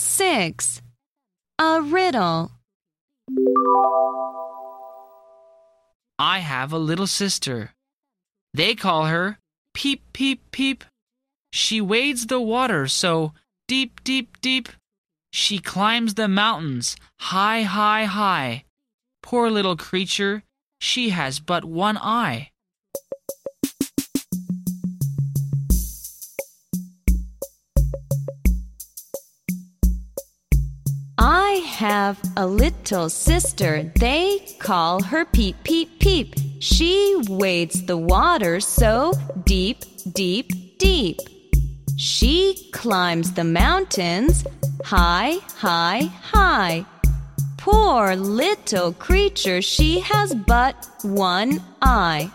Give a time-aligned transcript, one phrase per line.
[0.00, 0.80] 6.
[1.58, 2.52] A riddle.
[6.18, 7.72] I have a little sister.
[8.54, 9.38] They call her
[9.74, 10.84] Peep, Peep, Peep.
[11.52, 13.32] She wades the water so
[13.66, 14.68] deep, deep, deep.
[15.32, 18.64] She climbs the mountains high, high, high.
[19.22, 20.44] Poor little creature,
[20.80, 22.50] she has but one eye.
[31.78, 33.84] Have a little sister.
[34.00, 36.34] They call her Peep, Peep, Peep.
[36.58, 39.12] She wades the water so
[39.44, 41.20] deep, deep, deep.
[41.96, 44.44] She climbs the mountains
[44.84, 46.84] high, high, high.
[47.58, 52.28] Poor little creature, she has but one eye.